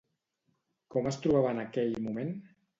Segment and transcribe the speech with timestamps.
[0.95, 2.37] Com es trobava en aquell moment?